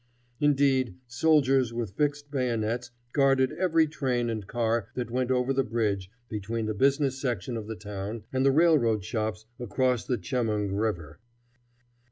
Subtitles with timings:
[0.39, 6.09] Indeed, soldiers with fixed bayonets guarded every train and car that went over the bridge
[6.27, 11.19] between the business section of the town and the railroad shops across the Chemung River.